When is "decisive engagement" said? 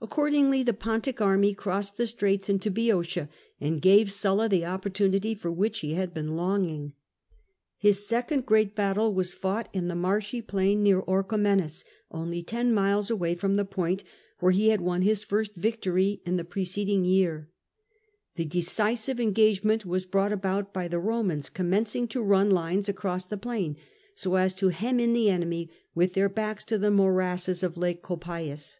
18.44-19.84